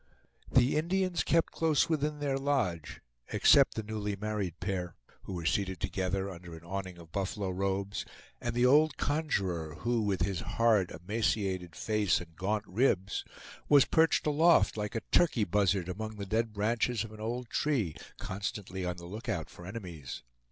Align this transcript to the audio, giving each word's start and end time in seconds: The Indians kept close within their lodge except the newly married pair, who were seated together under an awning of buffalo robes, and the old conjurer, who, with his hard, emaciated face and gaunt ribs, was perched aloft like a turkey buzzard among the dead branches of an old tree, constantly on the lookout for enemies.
The 0.51 0.77
Indians 0.77 1.23
kept 1.23 1.51
close 1.53 1.87
within 1.87 2.17
their 2.17 2.39
lodge 2.39 3.01
except 3.31 3.75
the 3.75 3.83
newly 3.83 4.15
married 4.15 4.59
pair, 4.59 4.95
who 5.25 5.33
were 5.33 5.45
seated 5.45 5.79
together 5.79 6.27
under 6.31 6.55
an 6.55 6.63
awning 6.63 6.97
of 6.97 7.11
buffalo 7.11 7.51
robes, 7.51 8.03
and 8.41 8.55
the 8.55 8.65
old 8.65 8.97
conjurer, 8.97 9.75
who, 9.81 10.01
with 10.01 10.23
his 10.23 10.39
hard, 10.41 10.89
emaciated 10.89 11.75
face 11.75 12.19
and 12.19 12.35
gaunt 12.35 12.65
ribs, 12.65 13.23
was 13.69 13.85
perched 13.85 14.25
aloft 14.25 14.75
like 14.75 14.95
a 14.95 15.01
turkey 15.11 15.43
buzzard 15.43 15.87
among 15.87 16.15
the 16.15 16.25
dead 16.25 16.51
branches 16.51 17.03
of 17.03 17.11
an 17.11 17.19
old 17.19 17.49
tree, 17.51 17.95
constantly 18.17 18.83
on 18.83 18.97
the 18.97 19.05
lookout 19.05 19.51
for 19.51 19.67
enemies. 19.67 20.23